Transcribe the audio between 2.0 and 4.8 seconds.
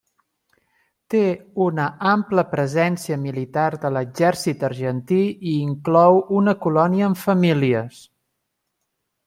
ampla presència militar de l'exèrcit